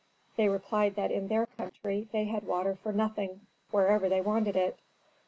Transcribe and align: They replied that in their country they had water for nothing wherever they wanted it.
They 0.35 0.49
replied 0.49 0.95
that 0.95 1.11
in 1.11 1.27
their 1.27 1.45
country 1.45 2.07
they 2.11 2.23
had 2.23 2.47
water 2.47 2.75
for 2.81 2.91
nothing 2.91 3.41
wherever 3.69 4.09
they 4.09 4.19
wanted 4.21 4.55
it. 4.55 4.79